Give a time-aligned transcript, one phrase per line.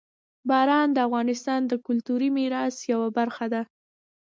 [0.49, 3.61] باران د افغانستان د کلتوري میراث یوه برخه ده.